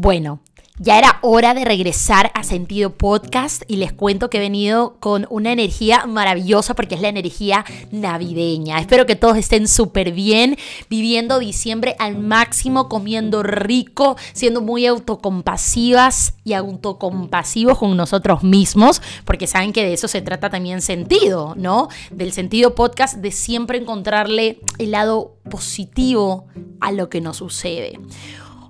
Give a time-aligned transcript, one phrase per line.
[0.00, 0.38] Bueno,
[0.78, 5.26] ya era hora de regresar a Sentido Podcast y les cuento que he venido con
[5.28, 8.78] una energía maravillosa porque es la energía navideña.
[8.78, 10.56] Espero que todos estén súper bien,
[10.88, 19.48] viviendo diciembre al máximo, comiendo rico, siendo muy autocompasivas y autocompasivos con nosotros mismos, porque
[19.48, 21.88] saben que de eso se trata también sentido, ¿no?
[22.12, 26.46] Del sentido podcast de siempre encontrarle el lado positivo
[26.78, 27.98] a lo que nos sucede.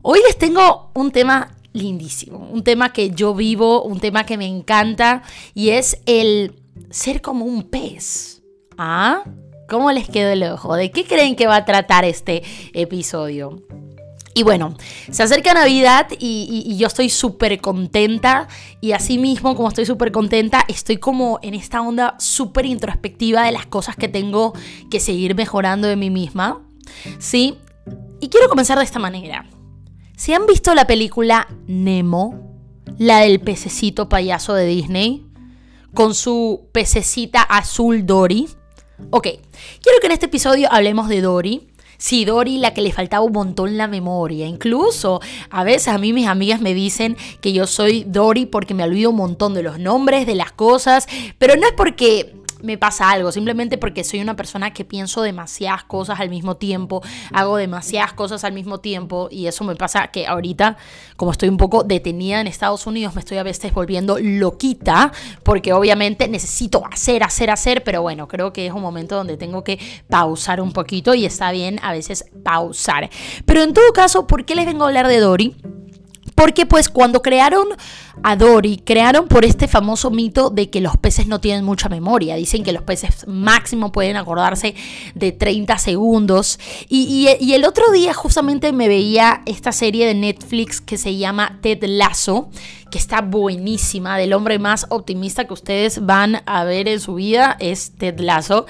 [0.03, 4.47] Hoy les tengo un tema lindísimo, un tema que yo vivo, un tema que me
[4.47, 5.23] encanta
[5.55, 6.55] y es el
[6.91, 8.43] ser como un pez.
[8.77, 9.25] ¿Ah?
[9.69, 10.75] ¿Cómo les quedó el ojo?
[10.77, 13.65] ¿De qué creen que va a tratar este episodio?
[14.35, 14.77] Y bueno,
[15.11, 18.47] se acerca Navidad y, yo estoy súper contenta
[18.81, 23.51] y así mismo como estoy súper contenta, estoy como en esta onda súper introspectiva de
[23.51, 24.53] las cosas que tengo
[24.93, 26.63] que seguir mejorando de mí misma.
[27.19, 27.59] ¿Sí?
[28.21, 29.45] Y quiero comenzar de esta manera.
[30.19, 32.35] Si han visto la película Nemo,
[32.99, 35.25] la del pececito payaso de Disney,
[35.95, 38.49] con su pececita azul Dory.
[39.11, 39.29] Ok,
[39.81, 41.69] quiero que en este episodio hablemos de Dory.
[41.99, 44.49] Sí, Dory, la que le faltaba un montón la memoria.
[44.49, 48.83] Incluso a veces a mí mis amigas me dicen que yo soy Dory porque me
[48.83, 51.07] olvido un montón de los nombres, de las cosas,
[51.39, 55.85] pero no es porque me pasa algo, simplemente porque soy una persona que pienso demasiadas
[55.85, 60.27] cosas al mismo tiempo, hago demasiadas cosas al mismo tiempo y eso me pasa que
[60.27, 60.77] ahorita,
[61.17, 65.73] como estoy un poco detenida en Estados Unidos, me estoy a veces volviendo loquita porque
[65.73, 69.79] obviamente necesito hacer, hacer, hacer, pero bueno, creo que es un momento donde tengo que
[70.09, 73.11] pausar un poquito y está bien a veces pausar.
[73.45, 75.57] Pero en todo caso, ¿por qué les vengo a hablar de Dory?
[76.35, 77.67] Porque pues cuando crearon
[78.23, 82.37] a Dory, crearon por este famoso mito de que los peces no tienen mucha memoria.
[82.37, 84.75] Dicen que los peces máximo pueden acordarse
[85.15, 86.59] de 30 segundos.
[86.89, 91.59] Y, y el otro día justamente me veía esta serie de Netflix que se llama
[91.63, 92.51] Ted Lasso,
[92.91, 97.57] que está buenísima, del hombre más optimista que ustedes van a ver en su vida,
[97.61, 98.67] es Ted Lasso.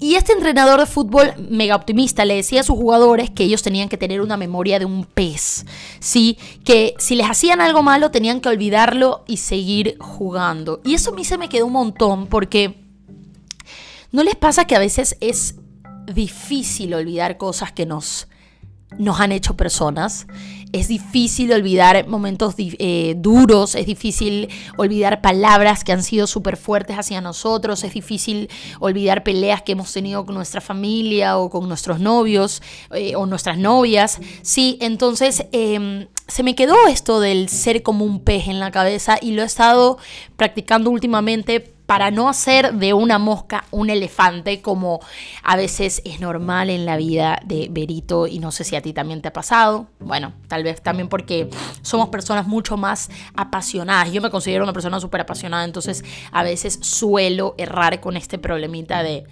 [0.00, 3.88] Y este entrenador de fútbol mega optimista le decía a sus jugadores que ellos tenían
[3.88, 5.64] que tener una memoria de un pez,
[6.00, 6.36] ¿sí?
[6.64, 8.48] Que si les hacían algo malo tenían que
[9.26, 10.80] y seguir jugando.
[10.84, 12.84] Y eso a mí se me quedó un montón porque
[14.12, 15.56] ¿no les pasa que a veces es
[16.06, 18.28] difícil olvidar cosas que nos,
[18.98, 20.26] nos han hecho personas?
[20.74, 26.96] Es difícil olvidar momentos eh, duros, es difícil olvidar palabras que han sido súper fuertes
[26.96, 32.00] hacia nosotros, es difícil olvidar peleas que hemos tenido con nuestra familia o con nuestros
[32.00, 32.60] novios
[32.92, 34.18] eh, o nuestras novias.
[34.42, 39.16] Sí, entonces em, se me quedó esto del ser como un pez en la cabeza
[39.22, 39.98] y lo he estado
[40.36, 45.00] practicando últimamente para no hacer de una mosca un elefante como
[45.42, 48.92] a veces es normal en la vida de Berito y no sé si a ti
[48.92, 49.86] también te ha pasado.
[50.00, 51.50] Bueno, tal vez también porque
[51.82, 54.12] somos personas mucho más apasionadas.
[54.12, 59.02] Yo me considero una persona súper apasionada, entonces a veces suelo errar con este problemita
[59.02, 59.24] de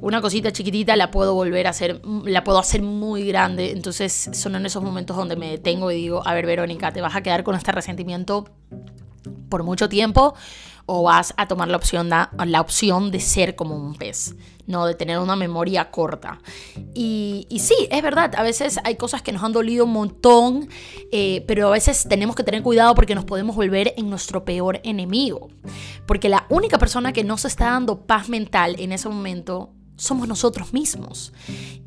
[0.00, 3.72] una cosita chiquitita la puedo volver a hacer, la puedo hacer muy grande.
[3.72, 7.16] Entonces son en esos momentos donde me detengo y digo, a ver Verónica, te vas
[7.16, 8.48] a quedar con este resentimiento
[9.48, 10.34] por mucho tiempo
[10.86, 14.34] o vas a tomar la opción, la opción de ser como un pez,
[14.66, 16.40] no de tener una memoria corta.
[16.94, 20.68] Y, sí, es verdad, a veces hay cosas que nos han dolido un montón,
[21.12, 24.80] eh, pero a veces tenemos que tener cuidado porque nos podemos volver en nuestro peor
[24.82, 25.48] enemigo.
[26.06, 30.26] Porque la única persona que no se está dando paz mental en ese momento somos
[30.26, 31.32] nosotros mismos.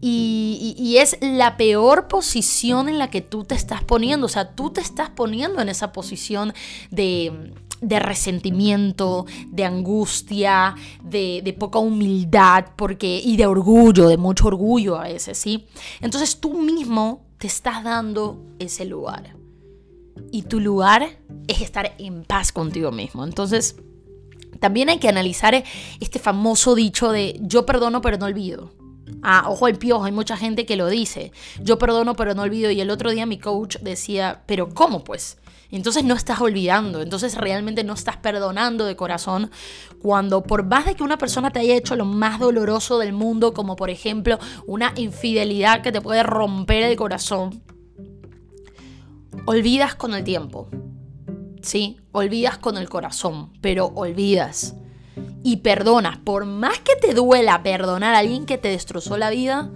[0.02, 0.55] y,
[0.98, 4.26] es la peor posición en la que tú te estás poniendo.
[4.26, 6.54] O sea, tú te estás poniendo en esa posición
[6.92, 14.98] de de resentimiento, de angustia, de, poca humildad porque, y de orgullo, de mucho orgullo
[14.98, 15.68] a veces, ¿sí?
[16.02, 19.36] Entonces tú mismo te estás dando ese lugar.
[20.32, 23.24] Y tu lugar es estar en paz contigo mismo.
[23.24, 23.76] Entonces,
[24.60, 25.64] también hay que analizar
[26.00, 28.72] este famoso dicho de yo perdono pero no olvido.
[29.22, 31.32] Ah, ojo el piojo, hay mucha gente que lo dice.
[31.62, 32.72] Yo perdono pero no olvido.
[32.72, 35.38] Y el otro día mi coach decía, pero ¿cómo pues?
[35.72, 39.52] Entonces no estás olvidando, entonces realmente no estás perdonando de corazón
[40.02, 43.54] cuando por más de que una persona te haya hecho lo más doloroso del mundo,
[43.54, 44.38] como por ejemplo
[44.68, 47.64] una infidelidad que te puede romper el corazón,
[49.46, 50.70] olvidas con el tiempo.
[51.62, 54.76] Sí, olvidas con el corazón, pero olvidas
[55.44, 56.18] y perdonas.
[56.18, 59.70] Por más que te duela perdonar a alguien que te destrozó la vida,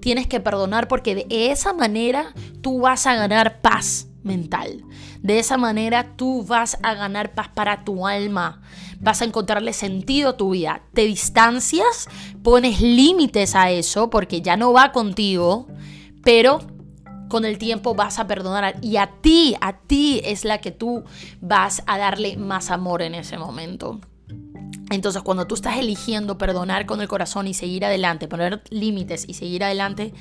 [0.00, 4.84] tienes que perdonar porque de esa manera tú vas a ganar paz mental.
[5.20, 8.62] De esa manera tú vas a ganar paz para tu alma.
[9.00, 10.82] Vas a encontrarle sentido a tu vida.
[10.92, 12.08] Te distancias,
[12.42, 15.68] pones límites a eso porque ya no va contigo,
[16.22, 16.60] pero
[17.28, 21.04] con el tiempo vas a perdonar y a ti, a ti es la que tú
[21.40, 24.00] vas a darle más amor en ese momento.
[24.92, 29.34] Entonces, cuando tú estás eligiendo perdonar con el corazón y seguir adelante, poner límites y
[29.34, 30.12] seguir adelante,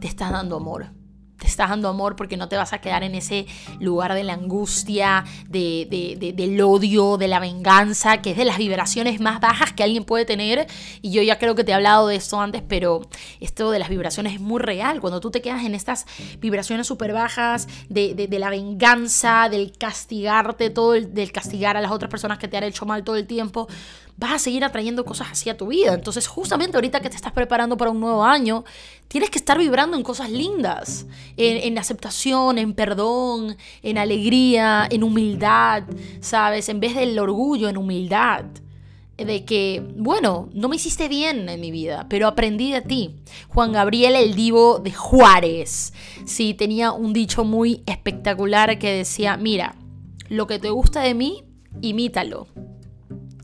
[0.00, 0.92] te estás dando amor
[1.40, 3.46] te estás dando amor porque no te vas a quedar en ese
[3.80, 9.20] lugar de la angustia, de, del odio, de la venganza, que es de las vibraciones
[9.20, 10.66] más bajas que alguien puede tener.
[11.00, 13.00] Y yo ya creo que te he hablado de esto antes, pero
[13.40, 15.00] esto de las vibraciones es muy real.
[15.00, 16.06] Cuando tú te quedas en estas
[16.38, 22.10] vibraciones súper bajas de, la venganza, del castigarte, todo el, del castigar a las otras
[22.10, 23.66] personas que te han hecho mal todo el tiempo,
[24.20, 25.94] vas a seguir atrayendo cosas así a tu vida.
[25.94, 28.64] Entonces, justamente ahorita que te estás preparando para un nuevo año,
[29.08, 31.06] tienes que estar vibrando en cosas lindas,
[31.38, 35.84] en, aceptación, en perdón, en alegría, en humildad,
[36.20, 36.68] ¿sabes?
[36.68, 38.44] En vez del orgullo, en humildad.
[39.16, 43.16] De que, bueno, no me hiciste bien en mi vida, pero aprendí de ti.
[43.48, 45.92] Juan Gabriel, el divo de Juárez,
[46.24, 49.76] sí, tenía un dicho muy espectacular que decía, mira,
[50.28, 51.44] lo que te gusta de mí,
[51.82, 52.48] imítalo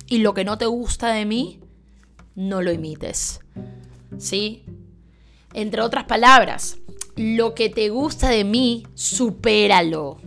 [0.06, 1.61] y lo que no te gusta de mí,
[2.35, 3.41] no lo imites.
[4.19, 4.64] ¿Sí?
[5.53, 6.79] Entre otras palabras,
[7.17, 10.19] lo que te gusta de mí, supéralo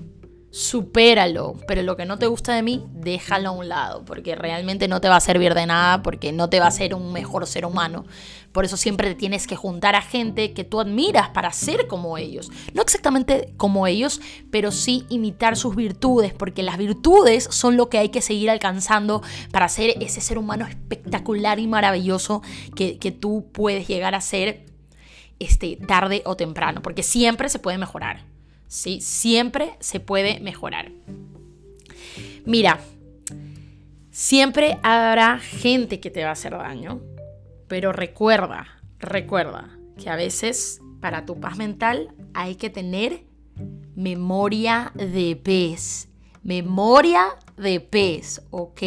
[0.51, 4.87] supéralo, pero lo que no te gusta de mí, déjalo a un lado, porque realmente
[4.87, 7.45] no te va a servir de nada, porque no te va a hacer un mejor
[7.45, 8.05] ser humano.
[8.51, 12.17] Por eso siempre te tienes que juntar a gente que tú admiras para ser como
[12.17, 12.49] ellos.
[12.73, 17.99] No exactamente como ellos, pero sí imitar sus virtudes, porque las virtudes son lo que
[17.99, 22.41] hay que seguir alcanzando para ser ese ser humano espectacular y maravilloso
[22.75, 24.65] que, que tú puedes llegar a ser
[25.37, 28.25] este, tarde o temprano, porque siempre se puede mejorar.
[28.69, 29.01] ¿Sí?
[29.01, 30.93] Siempre se puede mejorar.
[32.45, 32.79] Mira,
[34.11, 37.01] siempre habrá gente que te va a hacer daño,
[37.67, 38.67] pero recuerda,
[38.99, 43.25] recuerda que a veces para tu paz mental hay que tener
[43.95, 46.07] memoria de pez.
[46.41, 48.81] Memoria de pez, ¿ok?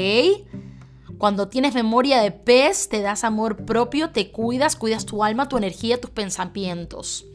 [1.18, 5.58] Cuando tienes memoria de pez, te das amor propio, te cuidas, cuidas tu alma, tu
[5.58, 7.26] energía, tus pensamientos.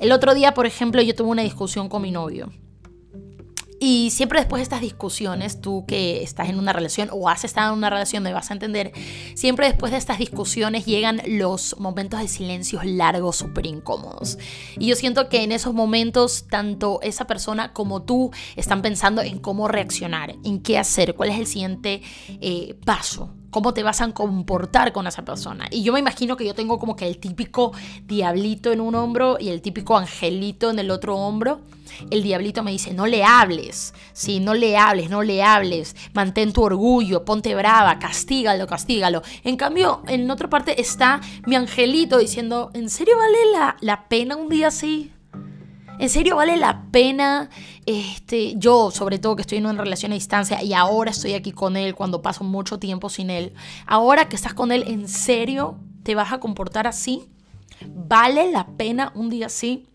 [0.00, 2.52] El otro día, por ejemplo, yo tuve una discusión con mi novio.
[3.86, 7.72] Y siempre después de estas discusiones, tú que estás en una relación o has estado
[7.72, 8.92] en una relación, me vas a entender,
[9.34, 14.38] siempre después de estas discusiones llegan los momentos de silencios largos, súper incómodos.
[14.78, 19.38] Y yo siento que en esos momentos, tanto esa persona como tú están pensando en
[19.38, 22.00] cómo reaccionar, en qué hacer, cuál es el siguiente
[22.40, 25.68] eh, paso cómo te vas a comportar con esa persona.
[25.70, 27.70] Y yo me imagino que yo tengo como que el típico
[28.04, 31.60] diablito en un hombro y el típico angelito en el otro hombro.
[32.10, 36.52] El diablito me dice, no le hables, sí, no le hables, no le hables, mantén
[36.52, 39.22] tu orgullo, ponte brava, castígalo, castígalo.
[39.44, 44.34] En cambio, en otra parte está mi angelito diciendo, ¿en serio vale la, la pena
[44.34, 45.13] un día así?
[45.98, 47.50] ¿En serio vale la pena?
[47.86, 51.52] Este, yo, sobre todo que estoy en una relación a distancia y ahora estoy aquí
[51.52, 53.52] con él cuando paso mucho tiempo sin él.
[53.86, 57.28] Ahora que estás con él, ¿en serio te vas a comportar así?
[57.86, 59.86] ¿Vale la pena un día así?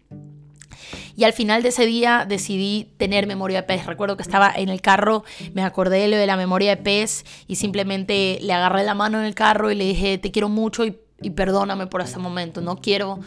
[1.17, 3.85] Y al final de ese día decidí tener memoria de pez.
[3.85, 7.25] Recuerdo que estaba en el carro, me acordé de lo de la memoria de pez
[7.45, 10.85] y simplemente le agarré la mano en el carro y le dije, te quiero mucho
[10.85, 12.61] y, y perdóname por este momento.
[12.61, 13.19] No quiero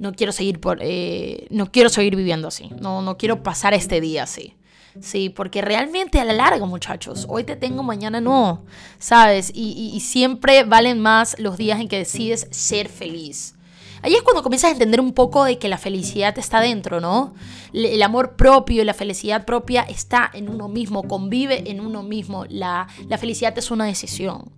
[0.00, 4.00] no quiero seguir por, eh, no quiero seguir viviendo así, no, no quiero pasar este
[4.00, 4.56] día así.
[5.00, 8.64] Sí, porque realmente a la larga, muchachos, hoy te tengo, mañana no,
[8.98, 9.52] ¿sabes?
[9.54, 13.54] Y, y, siempre valen más los días en que decides ser feliz.
[14.02, 17.34] Ahí es cuando comienzas a entender un poco de que la felicidad está dentro, ¿no?
[17.72, 22.46] El amor propio, la felicidad propia está en uno mismo, convive en uno mismo.
[22.48, 24.50] La, la felicidad es una decisión.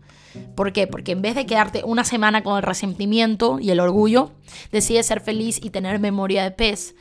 [0.54, 0.86] ¿Por qué?
[0.86, 4.32] Porque en vez de quedarte una semana con el resentimiento y el orgullo,
[4.70, 6.94] decides ser feliz y tener memoria de pez.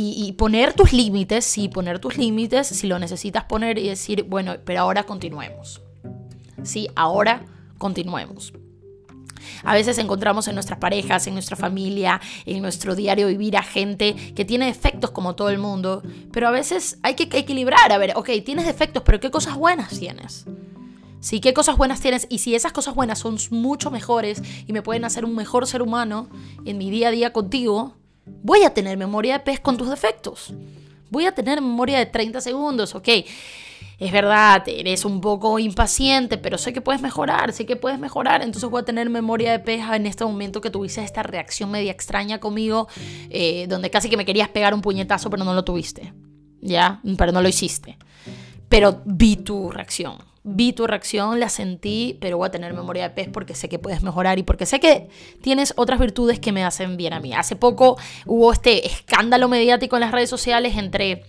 [0.00, 4.54] Y, poner tus límites, sí, poner tus límites, si lo necesitas poner y decir, bueno,
[4.64, 5.82] pero ahora continuemos.
[6.62, 7.44] Sí, ahora
[7.78, 8.52] continuemos.
[9.64, 14.14] A veces encontramos en nuestras parejas, en nuestra familia, en nuestro diario vivir a gente
[14.36, 18.12] que tiene defectos como todo el mundo, pero a veces hay que equilibrar, a ver,
[18.14, 20.46] ok, tienes defectos, pero ¿qué cosas buenas tienes?
[21.20, 21.40] ¿Sí?
[21.40, 22.26] ¿Qué cosas buenas tienes?
[22.30, 25.82] Y si esas cosas buenas son mucho mejores y me pueden hacer un mejor ser
[25.82, 26.28] humano
[26.64, 27.96] en mi día a día contigo,
[28.42, 30.52] voy a tener memoria de pez con tus defectos.
[31.10, 33.08] Voy a tener memoria de 30 segundos, ok.
[33.98, 38.42] Es verdad, eres un poco impaciente, pero sé que puedes mejorar, sé que puedes mejorar.
[38.42, 41.90] Entonces voy a tener memoria de pez en este momento que tuviste esta reacción media
[41.90, 42.86] extraña conmigo,
[43.28, 46.12] eh, donde casi que me querías pegar un puñetazo, pero no lo tuviste.
[46.60, 47.00] ¿Ya?
[47.16, 47.98] Pero no lo hiciste.
[48.68, 53.10] Pero vi tu reacción vi tu reacción, la sentí, pero voy a tener memoria de
[53.10, 55.08] pez porque sé que puedes mejorar y porque sé que
[55.42, 57.34] tienes otras virtudes que me hacen bien a mí.
[57.34, 61.24] Hace poco hubo este escándalo mediático en las redes sociales entre,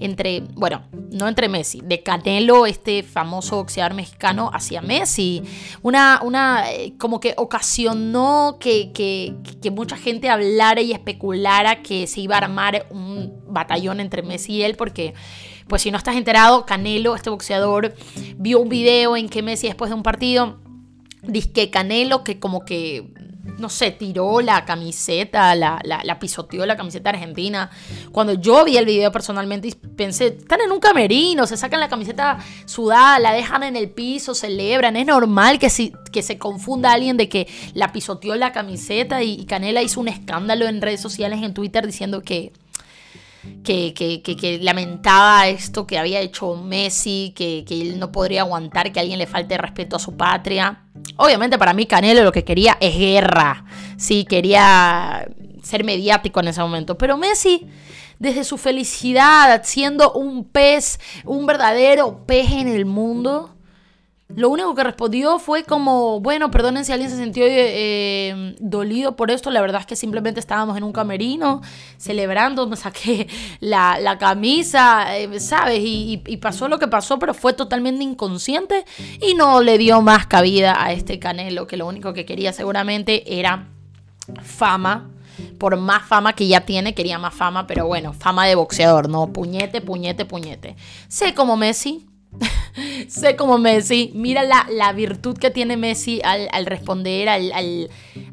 [0.00, 5.42] entre bueno, no entre Messi, de Canelo, este famoso boxeador mexicano, hacia Messi.
[5.82, 12.06] Una, una eh, como que ocasionó que, que, que mucha gente hablara y especulara que
[12.06, 15.14] se iba a armar un batallón entre Messi y él porque
[15.72, 17.94] pues si no estás enterado, Canelo, este boxeador,
[18.36, 20.58] vio un video en que Messi después de un partido,
[21.22, 23.10] dice que Canelo que como que
[23.56, 27.70] no sé, tiró la camiseta, la, pisoteó la camiseta argentina.
[28.10, 32.36] Cuando yo vi el video personalmente pensé, están en un camerino, se sacan la camiseta
[32.66, 34.96] sudada, la dejan en el piso, celebran.
[34.96, 39.80] Es normal que se confunda alguien de que la pisoteó la camiseta y, y Canela
[39.82, 42.52] hizo un escándalo en redes sociales, en Twitter, diciendo que,
[43.64, 49.26] que, lamentaba esto que había hecho Messi, que, él no podría aguantar que alguien le
[49.26, 50.84] falte respeto a su patria.
[51.16, 53.64] Obviamente para mí Canelo lo que quería es guerra,
[53.96, 55.26] sí, quería
[55.62, 57.68] ser mediático en ese momento, pero Messi
[58.18, 63.56] desde su felicidad, siendo un pez, un verdadero pez en el mundo,
[64.34, 69.30] lo único que respondió fue como, bueno, perdonen si alguien se sintió eh, dolido por
[69.30, 71.60] esto, la verdad es que simplemente estábamos en un camerino
[71.98, 73.28] celebrando, me saqué
[73.60, 75.80] la, camisa, eh, ¿sabes?
[75.82, 78.84] Y, pasó lo que pasó, pero fue totalmente inconsciente
[79.20, 83.38] y no le dio más cabida a este Canelo, que lo único que quería seguramente
[83.38, 83.68] era
[84.42, 85.10] fama.
[85.58, 89.32] Por más fama que ya tiene, quería más fama, pero bueno, fama de boxeador, ¿no?
[89.32, 90.76] Puñete, puñete, puñete.
[91.08, 92.06] Sé como Messi,
[93.08, 94.10] sé como Messi.
[94.14, 97.52] Mira la, virtud que tiene Messi al, responder, al,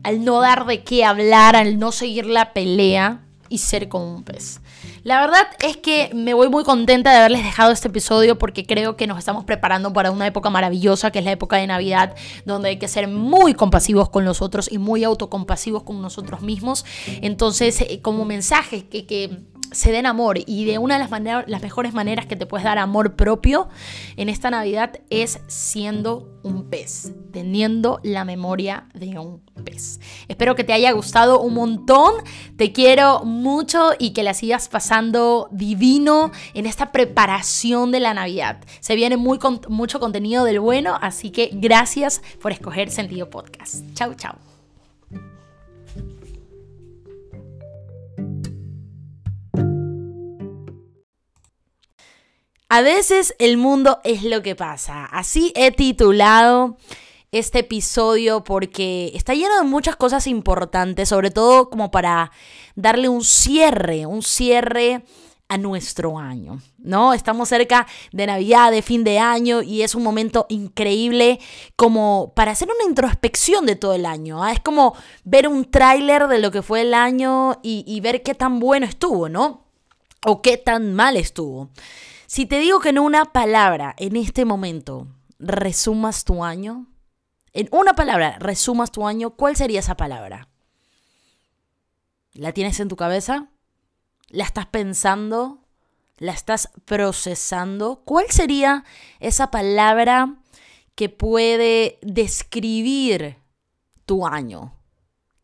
[0.03, 4.23] al, no dar de qué hablar, al no seguir la pelea y ser como un
[4.23, 4.61] pez.
[5.03, 8.95] La verdad es que me voy muy contenta de haberles dejado este episodio porque creo
[8.95, 12.15] que nos estamos preparando para una época maravillosa que es la época de Navidad,
[12.45, 16.85] donde hay que ser muy compasivos con los otros y muy autocompasivos con nosotros mismos.
[17.21, 19.39] Entonces, eh, como mensaje que, que
[19.71, 22.77] se den amor y de una de las, las mejores maneras que te puedes dar
[22.77, 23.69] amor propio
[24.17, 29.99] en esta Navidad es siendo un pez, teniendo la memoria de un pez.
[30.27, 32.13] Espero que te haya gustado un montón,
[32.57, 38.59] te quiero mucho y que la sigas pasando divino en esta preparación de la Navidad.
[38.79, 43.83] Se viene muy, mucho contenido del bueno, así que gracias por escoger Sentido Podcast.
[43.93, 44.48] Chau, chau.
[52.71, 55.05] A veces el mundo es lo que pasa.
[55.05, 56.77] Así he titulado
[57.31, 62.31] este episodio porque está lleno de muchas cosas importantes, sobre todo como para
[62.75, 65.03] darle un cierre, un cierre
[65.47, 67.15] a nuestro año, ¿no?
[67.15, 71.39] Estamos cerca de Navidad, de fin de año y es un momento increíble
[71.75, 74.43] como para hacer una introspección de todo el año.
[74.43, 74.51] ¿ah?
[74.51, 78.35] Es como ver un tráiler de lo que fue el año y, y ver qué
[78.35, 79.65] tan bueno estuvo, ¿no?
[80.23, 81.71] O qué tan mal estuvo.
[82.29, 85.07] Si te digo que en una palabra, en este momento,
[85.39, 86.86] resumas tu año,
[87.53, 90.48] en una palabra resumas tu año, ¿cuál sería esa palabra?
[92.33, 93.48] ¿La tienes en tu cabeza?
[94.27, 95.65] ¿La estás pensando?
[96.19, 98.03] ¿La estás procesando?
[98.05, 98.83] ¿Cuál sería
[99.19, 100.36] esa palabra
[100.93, 103.38] que puede describir
[104.05, 104.75] tu año?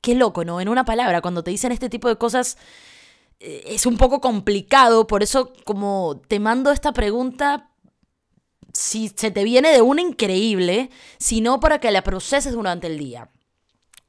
[0.02, 0.62] Qué loco, ¿no?
[0.62, 2.60] En una palabra, cuando te dicen este tipo de cosas,
[3.40, 7.70] es un poco complicado, por eso como te mando esta pregunta,
[8.74, 13.30] si se te viene de una increíble, sino para que la proceses durante el día.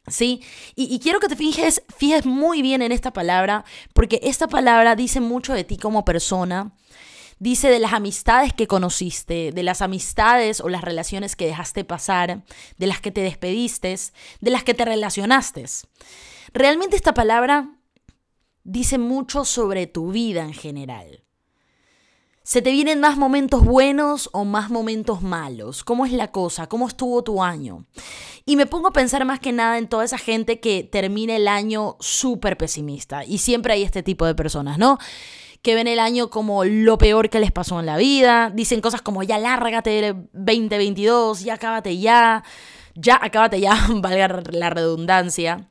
[0.08, 0.40] ¿Sí?
[0.76, 5.18] Y, quiero que te fijes, fijes muy bien en esta palabra, porque esta palabra dice
[5.18, 6.76] mucho de ti como persona,
[7.40, 12.44] dice de las amistades que conociste, de las amistades o las relaciones que dejaste pasar,
[12.78, 13.96] de las que te despediste,
[14.40, 15.64] de las que te relacionaste.
[16.52, 17.75] Realmente esta palabra
[18.66, 21.22] dice mucho sobre tu vida en general.
[22.42, 25.82] ¿Se te vienen más momentos buenos o más momentos malos?
[25.82, 26.68] ¿Cómo es la cosa?
[26.68, 27.86] ¿Cómo estuvo tu año?
[28.44, 31.48] Y me pongo a pensar más que nada en toda esa gente que termina el
[31.48, 33.24] año súper pesimista.
[33.24, 34.98] Y siempre hay este tipo de personas, ¿no?
[35.62, 38.50] Que ven el año como lo peor que les pasó en la vida.
[38.54, 42.44] Dicen cosas como ya lárgate 2022, ya acábate ya,
[42.94, 45.68] ya acábate ya, valga la redundancia.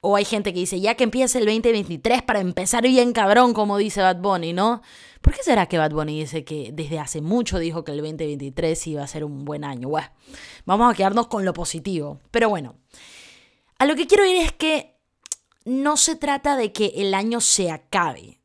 [0.00, 3.78] O hay gente que dice, ya que empiece el 2023 para empezar bien cabrón, como
[3.78, 4.82] dice Bad Bunny, ¿no?
[5.20, 8.86] ¿Por qué será que Bad Bunny dice que desde hace mucho dijo que el 2023
[8.86, 9.88] iba a ser un buen año?
[9.88, 10.08] Bueno,
[10.64, 12.20] vamos a quedarnos con lo positivo.
[12.30, 12.76] Pero bueno,
[13.78, 14.96] a lo que quiero ir es que
[15.64, 18.40] no se trata de que el año se acabe,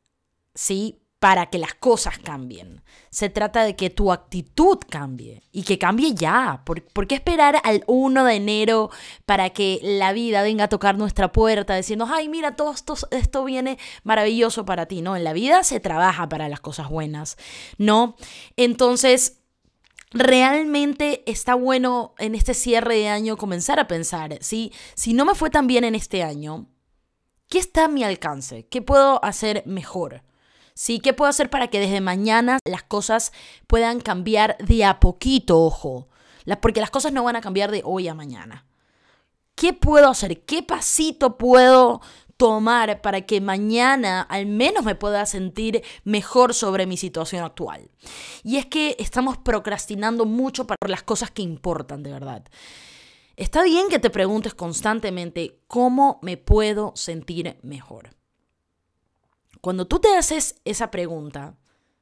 [0.54, 1.01] ¿sí?
[1.22, 2.82] Para que las cosas cambien.
[3.10, 6.62] Se trata de que tu actitud cambie y que cambie ya.
[6.64, 8.90] ¿Por, qué esperar al 1 de enero
[9.24, 13.44] para que la vida venga a tocar nuestra puerta diciendo, ay, mira, todo esto, esto
[13.44, 15.00] viene maravilloso para ti?
[15.00, 17.36] No, en la vida se trabaja para las cosas buenas,
[17.78, 18.16] ¿no?
[18.56, 19.38] Entonces...
[20.14, 24.70] Realmente está bueno en este cierre de año comenzar a pensar, ¿sí?
[24.94, 26.66] si no me fue tan bien en este año,
[27.48, 28.66] ¿qué está a mi alcance?
[28.66, 30.22] ¿Qué puedo hacer mejor?
[30.74, 31.00] ¿Sí?
[31.00, 33.32] ¿Qué puedo hacer para que desde mañana las cosas
[33.66, 36.08] puedan cambiar de a poquito, ojo?
[36.60, 38.66] Porque las cosas no van a cambiar de hoy a mañana.
[39.54, 40.44] ¿Qué puedo hacer?
[40.44, 42.00] ¿Qué pasito puedo
[42.36, 47.90] tomar para que mañana al menos me pueda sentir mejor sobre mi situación actual?
[48.42, 52.44] Y es que estamos procrastinando mucho para las cosas que importan de verdad.
[53.36, 58.10] Está bien que te preguntes constantemente cómo me puedo sentir mejor.
[59.62, 61.54] Cuando tú te haces esa pregunta,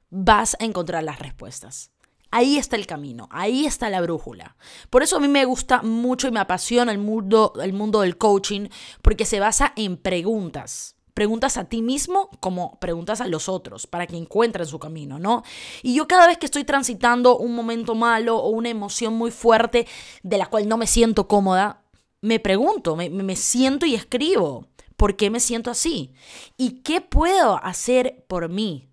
[0.09, 1.91] vas a encontrar las respuestas.
[2.31, 4.57] Ahí está el camino, ahí está la brújula.
[4.89, 8.17] Por eso a mí me gusta mucho y me apasiona el mundo, el mundo del
[8.17, 8.69] coaching,
[9.03, 10.97] porque se basa en preguntas.
[11.13, 15.43] Preguntas a ti mismo como preguntas a los otros para que encuentren su camino, ¿no?
[15.83, 19.87] Y yo cada vez que estoy transitando un momento malo o una emoción muy fuerte
[20.23, 21.83] de la cual no me siento cómoda,
[22.23, 24.65] me pregunto, me, me siento y escribo.
[25.01, 26.13] ¿Por qué me siento así?
[26.59, 28.91] ¿Y qué puedo hacer por mí?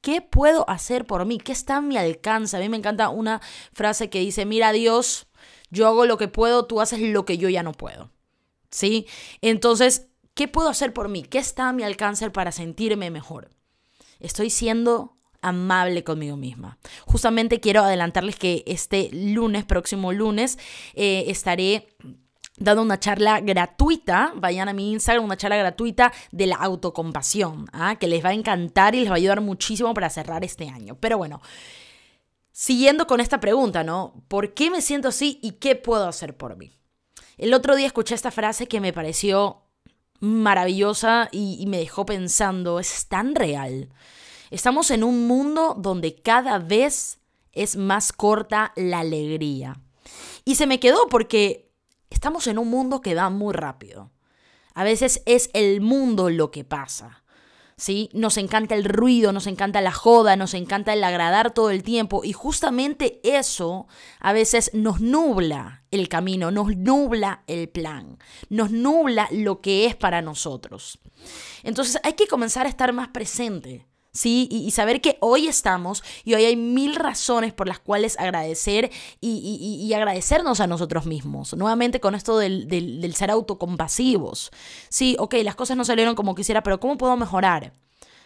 [0.00, 1.38] ¿Qué puedo hacer por mí?
[1.38, 2.56] ¿Qué está a mi alcance?
[2.56, 3.40] A mí me encanta una
[3.72, 5.26] frase que dice, mira Dios,
[5.68, 8.12] yo hago lo que puedo, tú haces lo que yo ya no puedo.
[8.70, 9.08] ¿Sí?
[9.40, 11.24] Entonces, ¿qué puedo hacer por mí?
[11.24, 13.50] ¿Qué está a mi alcance para sentirme mejor?
[14.20, 16.78] Estoy siendo amable conmigo misma.
[17.04, 20.56] Justamente quiero adelantarles que este lunes, próximo lunes,
[20.94, 21.88] eh, estaré
[22.60, 27.96] dando una charla gratuita, vayan a mi Instagram, una charla gratuita de la autocompasión, ¿ah?
[27.96, 30.96] que les va a encantar y les va a ayudar muchísimo para cerrar este año.
[31.00, 31.40] Pero bueno,
[32.52, 34.22] siguiendo con esta pregunta, ¿no?
[34.28, 36.70] ¿Por qué me siento así y qué puedo hacer por mí?
[37.38, 39.62] El otro día escuché esta frase que me pareció
[40.20, 43.88] maravillosa y, y me dejó pensando, es tan real.
[44.50, 47.20] Estamos en un mundo donde cada vez
[47.52, 49.80] es más corta la alegría.
[50.44, 51.69] Y se me quedó porque
[52.10, 54.10] Estamos en un mundo que va muy rápido.
[54.74, 57.22] A veces es el mundo lo que pasa.
[57.76, 58.10] ¿Sí?
[58.12, 62.22] Nos encanta el ruido, nos encanta la joda, nos encanta el agradar todo el tiempo
[62.24, 63.86] y justamente eso
[64.18, 68.18] a veces nos nubla el camino, nos nubla el plan,
[68.50, 70.98] nos nubla lo que es para nosotros.
[71.62, 73.86] Entonces hay que comenzar a estar más presente.
[74.12, 74.48] ¿Sí?
[74.50, 79.92] Y, saber que hoy estamos y hoy hay mil razones por las cuales agradecer y,
[79.94, 81.54] agradecernos a nosotros mismos.
[81.54, 84.50] Nuevamente con esto del, del, ser autocompasivos.
[84.88, 87.72] Sí, ok, las cosas no salieron como quisiera, pero ¿cómo puedo mejorar?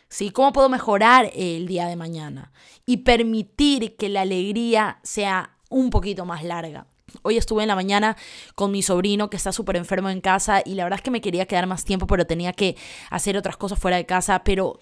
[0.09, 0.31] ¿Sí?
[0.31, 2.53] ¿Cómo puedo mejorar el día de mañana?
[2.87, 6.87] Y permitir que la alegría sea un poquito más larga.
[7.23, 8.17] Hoy estuve en la mañana
[8.55, 11.21] con mi sobrino que está súper enfermo en casa y la verdad es que me
[11.21, 12.77] quería quedar más tiempo, pero tenía que
[13.11, 14.81] hacer otras cosas fuera de casa, pero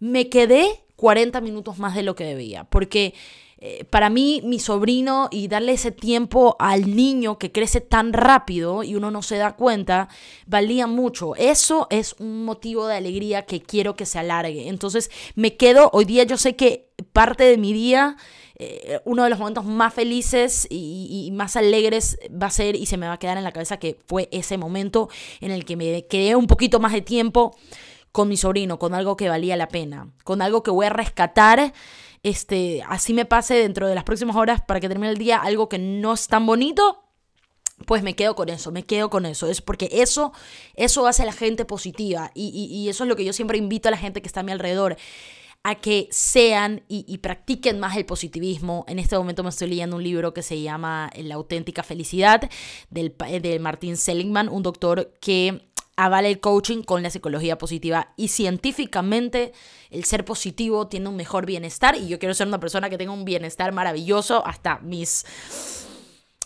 [0.00, 3.14] me quedé 40 minutos más de lo que debía, porque
[3.60, 8.84] eh, para mí mi sobrino y darle ese tiempo al niño que crece tan rápido
[8.84, 10.08] y uno no se da cuenta,
[10.46, 11.34] valía mucho.
[11.34, 14.68] Eso es un motivo de alegría que quiero que se alargue.
[14.68, 18.16] Entonces me quedo, hoy día yo sé que parte de mi día...
[18.60, 22.86] Eh, uno de los momentos más felices y, y, más alegres va a ser y
[22.86, 25.08] se me va a quedar en la cabeza que fue ese momento
[25.40, 27.54] en el que me quedé un poquito más de tiempo
[28.18, 31.72] con mi sobrino, con algo que valía la pena, con algo que voy a rescatar.
[32.24, 35.68] Este, así me pase dentro de las próximas horas para que termine el día algo
[35.68, 37.04] que no es tan bonito,
[37.86, 39.46] pues me quedo con eso, me quedo con eso.
[39.46, 40.32] Es porque eso,
[40.74, 43.86] eso hace a la gente positiva y, y, eso es lo que yo siempre invito
[43.86, 44.96] a la gente que está a mi alrededor
[45.62, 48.84] a que sean y, practiquen más el positivismo.
[48.88, 52.50] En este momento me estoy leyendo un libro que se llama La auténtica felicidad
[52.90, 58.28] del, de Martin Seligman, un doctor que avala el coaching con la psicología positiva y
[58.28, 59.52] científicamente
[59.90, 63.12] el ser positivo tiene un mejor bienestar y yo quiero ser una persona que tenga
[63.12, 65.26] un bienestar maravilloso hasta mis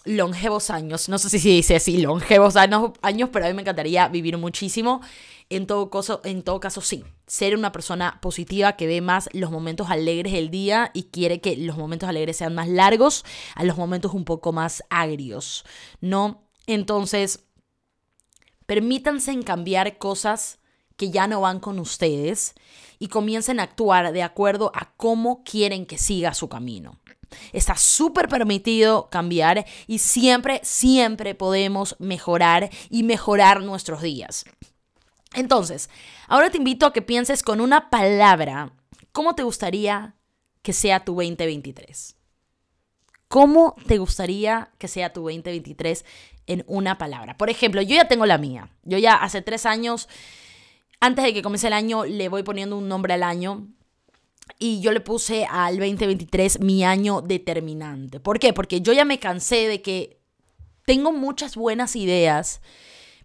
[0.06, 1.10] longevos años.
[1.10, 5.02] No sé si dice así, longevos años, años, pero a mí me encantaría vivir muchísimo.
[5.50, 7.04] En todo, caso, en todo caso, sí.
[7.26, 11.58] Ser una persona positiva que ve más los momentos alegres del día y quiere que
[11.58, 13.22] los momentos alegres sean más largos
[13.54, 15.66] a los momentos un poco más agrios,
[16.00, 16.48] ¿no?
[16.66, 17.44] Entonces,
[18.66, 20.58] Permítanse en cambiar cosas
[20.96, 22.54] que ya no van con ustedes
[22.98, 27.00] y comiencen a actuar de acuerdo a cómo quieren que siga su camino.
[27.52, 34.44] Está súper permitido cambiar y siempre, siempre podemos mejorar y mejorar nuestros días.
[35.34, 35.88] Entonces,
[36.28, 38.72] ahora te invito a que pienses con una palabra
[39.12, 40.16] ¿cómo te gustaría
[40.62, 42.16] que sea tu 2023?
[43.32, 46.04] ¿Cómo te gustaría que sea tu 2023
[46.48, 47.38] en una palabra?
[47.38, 48.68] Por ejemplo, yo ya tengo la mía.
[48.82, 50.06] Yo ya hace tres años,
[51.00, 53.68] antes de que comience el año, le voy poniendo un nombre al año.
[54.58, 58.20] Y yo le puse al 2023 mi año determinante.
[58.20, 58.52] ¿Por qué?
[58.52, 60.20] Porque yo ya me cansé de que
[60.84, 62.60] tengo muchas buenas ideas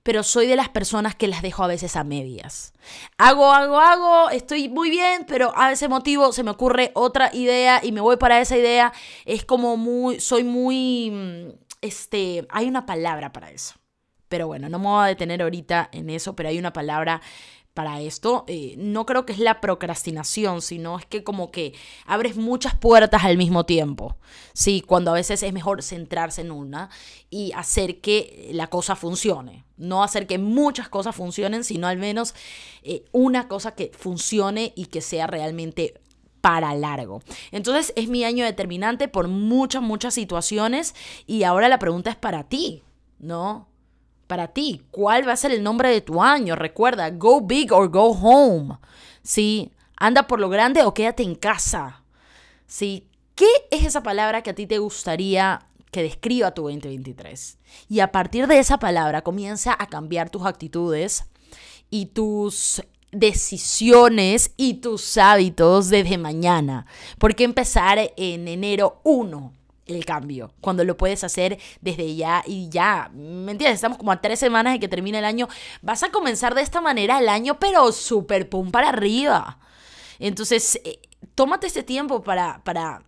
[0.08, 2.72] pero soy de las personas que las dejo a veces a medias.
[3.18, 7.82] Hago, hago, hago, estoy muy bien, pero a ese motivo se me ocurre otra idea
[7.84, 8.94] y me voy para esa idea.
[9.26, 11.50] Es como muy, soy muy, mm,
[11.82, 13.76] este, hay una palabra para eso.
[14.30, 17.22] Pero bueno, no me voy a detener ahorita en eso, pero hay una palabra
[17.78, 18.44] para esto.
[18.48, 21.76] Eh, no creo que es la procrastinación, sino es que como que
[22.08, 24.18] abres muchas puertas al mismo tiempo.
[24.54, 26.90] Sí, cuando a veces es mejor centrarse en una
[27.30, 29.64] y hacer que la cosa funcione.
[29.78, 32.34] No hacer que muchas cosas funcionen, sino al menos
[32.82, 36.02] eh, una cosa que funcione y que sea realmente
[36.42, 37.22] para largo.
[37.52, 40.96] Entonces es mi año determinante por muchas, muchas situaciones
[41.28, 42.82] y ahora la pregunta es para ti,
[43.20, 43.68] ¿no?
[44.28, 44.84] Para ti.
[44.92, 46.56] ¿Cuál va a ser el nombre de tu año?
[46.56, 48.78] Recuerda, go big or go home.
[49.24, 49.72] ¿Sí?
[49.98, 52.04] Anda por lo grande o quédate en casa.
[52.68, 53.08] ¿Sí?
[53.36, 57.58] ¿Qué es esa palabra que a ti te gustaría que describa tu 2023?
[57.90, 61.26] Y a partir de esa palabra comienza a cambiar tus actitudes
[61.90, 66.86] y tus decisiones y tus hábitos desde mañana.
[67.18, 69.57] ¿Por qué empezar en enero 1?
[69.88, 73.76] El cambio, cuando lo puedes hacer desde ya y ya, ¿me entiendes?
[73.76, 75.48] Estamos como a tres semanas de que termine el año,
[75.82, 79.60] vas a comenzar de esta manera el año, pero súper pum para arriba.
[80.20, 81.00] Entonces, eh,
[81.36, 83.04] tómate este tiempo para, para,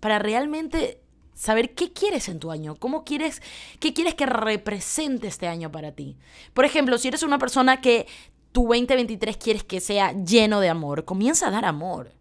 [0.00, 1.00] para realmente
[1.34, 3.40] saber qué quieres en tu año, cómo quieres,
[3.78, 6.16] qué quieres que represente este año para ti.
[6.52, 8.06] Por ejemplo, si eres una persona que
[8.52, 12.19] tu 2023 quieres que sea lleno de amor, comienza a dar amor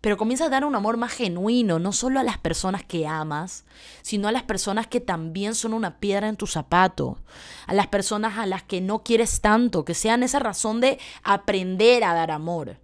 [0.00, 3.64] pero comienza a dar un amor más genuino, no solo a las personas que amas,
[4.02, 7.18] sino a las personas que también son una piedra en tu zapato,
[7.66, 12.04] a las personas a las que no quieres tanto, que sean esa razón de aprender
[12.04, 12.78] a dar amor.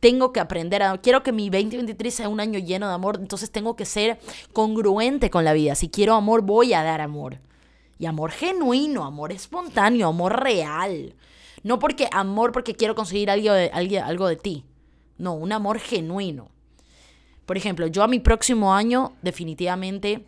[0.00, 0.98] Tengo que aprender a...
[0.98, 4.18] Quiero que mi 2023 sea un año lleno de amor, entonces tengo que ser
[4.52, 5.74] congruente con la vida.
[5.74, 7.38] Si quiero amor, voy a dar amor.
[7.98, 11.14] Y amor genuino, amor espontáneo, amor real.
[11.62, 14.64] No porque amor porque quiero conseguir algo de, algo de ti
[15.22, 16.50] no, un amor genuino.
[17.46, 20.26] Por ejemplo, yo a mi próximo año definitivamente,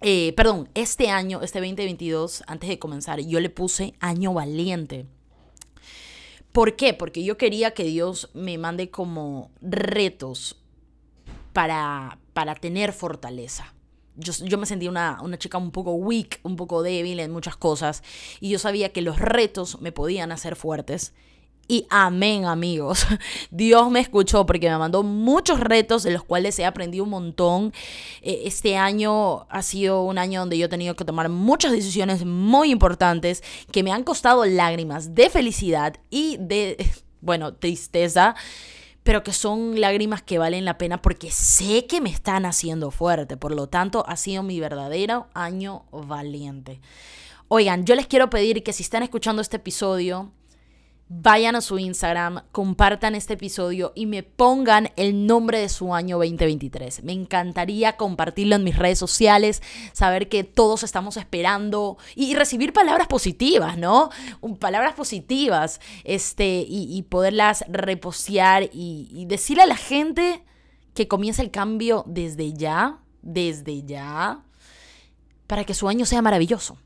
[0.00, 5.06] eh, perdón, este año, este 2022, antes de comenzar, yo le puse año valiente.
[6.50, 6.94] ¿Por qué?
[6.94, 10.56] Porque yo quería que Dios me mande como retos
[11.52, 13.72] para, para tener fortaleza.
[14.16, 17.54] Yo, yo, me sentía una, una, chica un poco weak, un poco débil en muchas
[17.56, 18.02] cosas,
[18.40, 21.14] y yo sabía que los retos me podían hacer fuertes
[21.68, 23.06] y amén, amigos.
[23.50, 27.74] Dios me escuchó porque me mandó muchos retos de los cuales he aprendido un montón.
[28.22, 32.24] Eh, este año ha sido un año donde yo he tenido que tomar muchas decisiones
[32.24, 38.34] muy importantes que me han costado lágrimas de felicidad y de, bueno, tristeza
[39.04, 43.38] pero que son lágrimas que valen la pena porque sé que me están haciendo fuerte.
[43.38, 46.82] Por lo tanto, ha sido mi verdadero año valiente.
[47.48, 50.30] Oigan, yo les quiero pedir que si están escuchando este episodio,
[51.08, 56.18] vayan a su Instagram, compartan este episodio y me pongan el nombre de su año
[56.18, 57.02] 2023.
[57.02, 63.08] Me encantaría compartirlo en mis redes sociales, saber que todos estamos esperando y, recibir palabras
[63.08, 64.10] positivas, ¿no?
[64.60, 70.44] Palabras positivas, este, y, poderlas repostear y, y decirle a la gente
[70.94, 74.42] que comienza el cambio desde ya, desde ya,
[75.46, 76.78] para que su año sea maravilloso.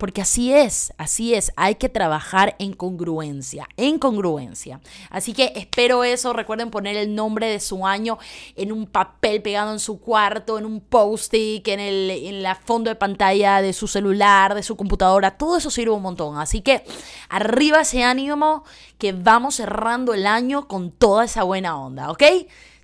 [0.00, 4.80] Porque así es, así es, hay que trabajar en congruencia, en congruencia.
[5.10, 8.16] Así que espero eso, recuerden poner el nombre de su año
[8.56, 12.88] en un papel pegado en su cuarto, en un post-it, en, el, en la fondo
[12.88, 16.38] de pantalla de su celular, de su computadora, todo eso sirve un montón.
[16.38, 16.82] Así que
[17.28, 18.64] arriba ese ánimo
[18.96, 22.22] que vamos cerrando el año con toda esa buena onda, ¿ok?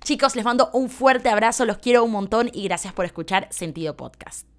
[0.03, 3.97] Chicos, les mando un fuerte abrazo, los quiero un montón y gracias por escuchar Sentido
[3.97, 4.56] Podcast.